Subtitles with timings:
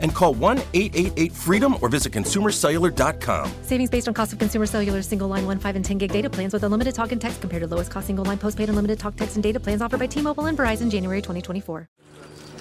[0.00, 3.52] and call 1 888 freedom or visit consumercellular.com.
[3.62, 6.28] Savings based on cost of consumer cellular single line 1, 5, and 10 gig data
[6.30, 9.16] plans with unlimited talk and text compared to lowest cost single line postpaid unlimited talk,
[9.16, 11.88] text, and data plans offered by T Mobile and Verizon January 2024.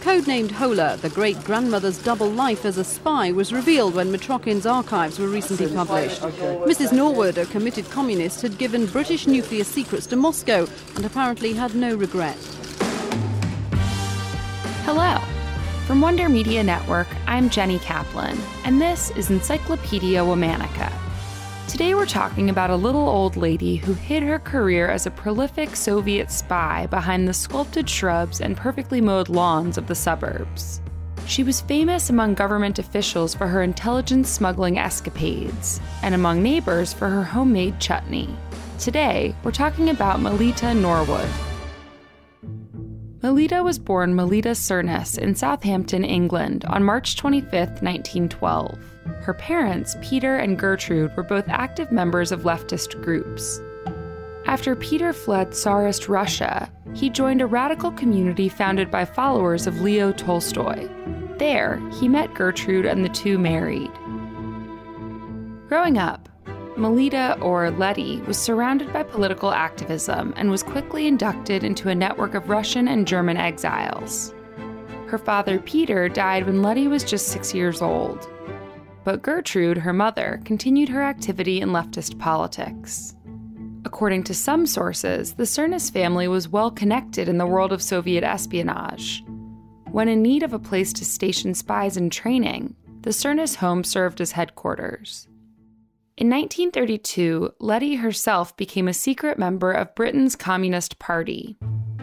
[0.00, 5.18] Codenamed Hola, the great grandmother's double life as a spy was revealed when Mitrokhin's archives
[5.18, 6.22] were recently published.
[6.22, 6.92] Mrs.
[6.92, 11.96] Norwood, a committed communist, had given British nuclear secrets to Moscow and apparently had no
[11.96, 12.36] regret.
[14.84, 15.20] Hello.
[15.88, 20.92] From Wonder Media Network, I'm Jenny Kaplan, and this is Encyclopedia Womanica.
[21.66, 25.74] Today we're talking about a little old lady who hid her career as a prolific
[25.74, 30.82] Soviet spy behind the sculpted shrubs and perfectly mowed lawns of the suburbs.
[31.24, 37.08] She was famous among government officials for her intelligence smuggling escapades, and among neighbors for
[37.08, 38.28] her homemade chutney.
[38.78, 41.30] Today, we're talking about Melita Norwood.
[43.20, 48.78] Melita was born Melita Sirnis in Southampton, England on March 25, 1912.
[49.22, 53.60] Her parents, Peter and Gertrude, were both active members of leftist groups.
[54.46, 60.12] After Peter fled Tsarist Russia, he joined a radical community founded by followers of Leo
[60.12, 60.88] Tolstoy.
[61.38, 63.90] There, he met Gertrude and the two married.
[65.68, 66.27] Growing up,
[66.78, 72.34] Melita, or Letty, was surrounded by political activism and was quickly inducted into a network
[72.34, 74.32] of Russian and German exiles.
[75.08, 78.28] Her father, Peter, died when Letty was just six years old.
[79.04, 83.16] But Gertrude, her mother, continued her activity in leftist politics.
[83.84, 88.22] According to some sources, the Sirnis family was well connected in the world of Soviet
[88.22, 89.24] espionage.
[89.90, 94.20] When in need of a place to station spies in training, the Sirnis home served
[94.20, 95.26] as headquarters.
[96.18, 101.56] In 1932, Letty herself became a secret member of Britain's Communist Party.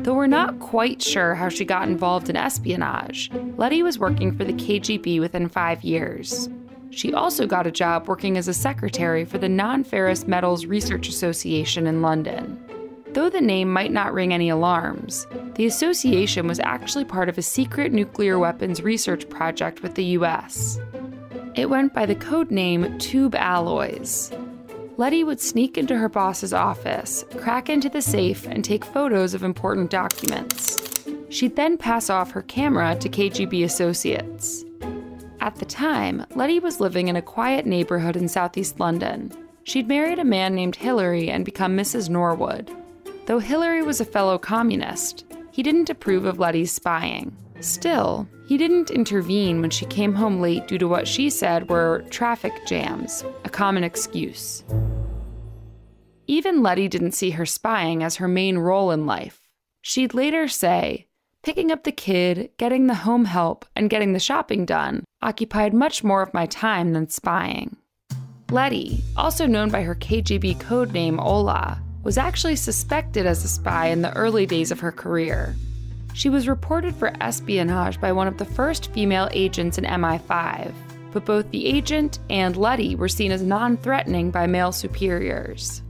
[0.00, 4.44] Though we're not quite sure how she got involved in espionage, Letty was working for
[4.44, 6.50] the KGB within five years.
[6.90, 11.08] She also got a job working as a secretary for the Non Ferrous Metals Research
[11.08, 12.62] Association in London.
[13.14, 17.42] Though the name might not ring any alarms, the association was actually part of a
[17.42, 20.78] secret nuclear weapons research project with the US.
[21.54, 24.32] It went by the code name Tube Alloys.
[24.96, 29.42] Letty would sneak into her boss's office, crack into the safe, and take photos of
[29.42, 30.78] important documents.
[31.28, 34.64] She'd then pass off her camera to KGB associates.
[35.40, 39.30] At the time, Letty was living in a quiet neighborhood in southeast London.
[39.64, 42.08] She'd married a man named Hilary and become Mrs.
[42.08, 42.70] Norwood.
[43.26, 47.36] Though Hilary was a fellow communist, he didn't approve of Letty's spying.
[47.60, 52.04] Still, he didn't intervene when she came home late due to what she said were
[52.10, 54.64] traffic jams, a common excuse.
[56.26, 59.40] Even Letty didn't see her spying as her main role in life.
[59.80, 61.06] She'd later say,
[61.42, 66.04] picking up the kid, getting the home help, and getting the shopping done occupied much
[66.04, 67.76] more of my time than spying.
[68.50, 73.86] Letty, also known by her KGB code name Hola, was actually suspected as a spy
[73.86, 75.56] in the early days of her career.
[76.14, 80.72] She was reported for espionage by one of the first female agents in MI5,
[81.12, 85.82] but both the agent and Letty were seen as non threatening by male superiors.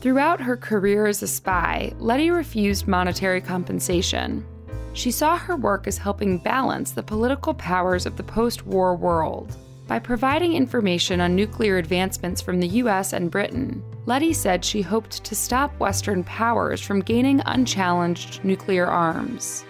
[0.00, 4.44] Throughout her career as a spy, Letty refused monetary compensation.
[4.92, 9.56] She saw her work as helping balance the political powers of the post war world.
[9.86, 15.24] By providing information on nuclear advancements from the US and Britain, Letty said she hoped
[15.24, 19.64] to stop Western powers from gaining unchallenged nuclear arms.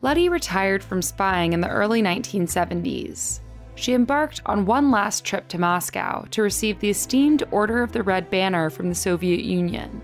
[0.00, 3.40] Letty retired from spying in the early 1970s.
[3.74, 8.02] She embarked on one last trip to Moscow to receive the esteemed Order of the
[8.02, 10.02] Red Banner from the Soviet Union.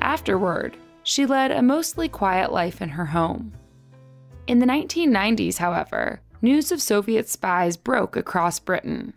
[0.00, 3.52] Afterward, she led a mostly quiet life in her home.
[4.46, 9.14] In the 1990s, however, news of Soviet spies broke across Britain.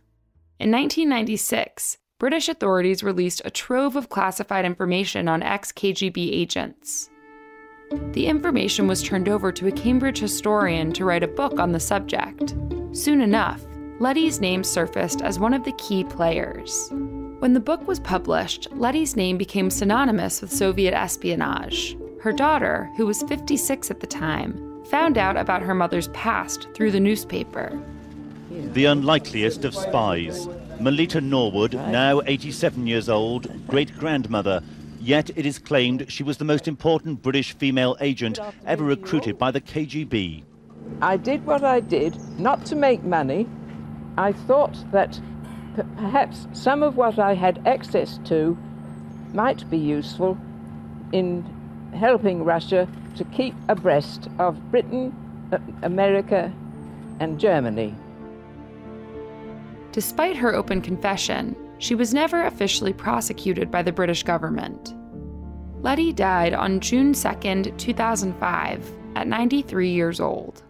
[0.60, 7.10] In 1996, British authorities released a trove of classified information on ex KGB agents.
[8.12, 11.80] The information was turned over to a Cambridge historian to write a book on the
[11.80, 12.56] subject.
[12.92, 13.66] Soon enough,
[14.02, 16.90] Letty's name surfaced as one of the key players.
[17.40, 21.98] When the book was published, Letty's name became synonymous with Soviet espionage.
[22.22, 26.92] Her daughter, who was 56 at the time, found out about her mother's past through
[26.92, 27.82] the newspaper.
[28.52, 30.50] The unlikeliest of spies.
[30.80, 34.62] Melita Norwood, now 87 years old, great grandmother
[35.00, 39.52] Yet it is claimed she was the most important British female agent ever recruited by
[39.52, 40.44] the KGB.
[41.02, 43.48] I did what I did not to make money.
[44.18, 45.20] I thought that
[45.96, 48.58] perhaps some of what I had access to
[49.34, 50.38] might be useful
[51.14, 51.46] in
[51.96, 55.16] helping Russia to keep abreast of Britain,
[55.54, 56.52] uh, America,
[57.22, 57.96] and Germany.
[59.92, 64.94] Despite her open confession, she was never officially prosecuted by the British government.
[65.82, 70.62] Letty died on June 2, 2005, at 93 years old.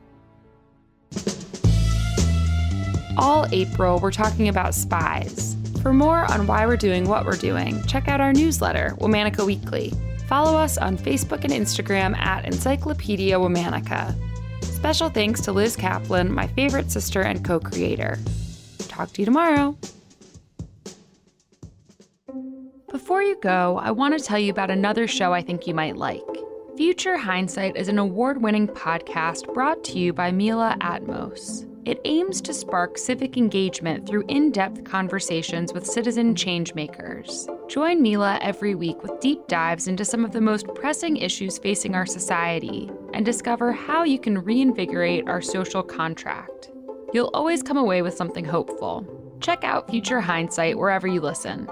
[3.17, 5.57] All April, we're talking about spies.
[5.81, 9.91] For more on why we're doing what we're doing, check out our newsletter, Womanica Weekly.
[10.27, 14.15] Follow us on Facebook and Instagram at Encyclopedia Womanica.
[14.63, 18.17] Special thanks to Liz Kaplan, my favorite sister and co creator.
[18.99, 19.77] Talk to you tomorrow.
[22.91, 25.95] Before you go, I want to tell you about another show I think you might
[25.95, 26.19] like.
[26.75, 31.65] Future Hindsight is an award winning podcast brought to you by Mila Atmos.
[31.85, 37.47] It aims to spark civic engagement through in depth conversations with citizen changemakers.
[37.69, 41.95] Join Mila every week with deep dives into some of the most pressing issues facing
[41.95, 46.69] our society and discover how you can reinvigorate our social contract.
[47.13, 49.05] You'll always come away with something hopeful.
[49.41, 51.67] Check out Future Hindsight wherever you listen.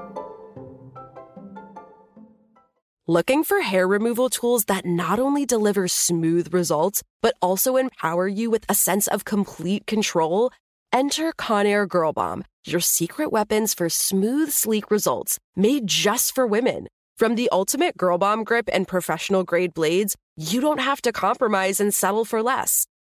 [3.09, 8.49] Looking for hair removal tools that not only deliver smooth results, but also empower you
[8.49, 10.51] with a sense of complete control?
[10.91, 16.87] Enter Conair Girl Bomb, your secret weapons for smooth, sleek results made just for women.
[17.17, 21.79] From the ultimate Girl Bomb grip and professional grade blades, you don't have to compromise
[21.79, 22.87] and settle for less.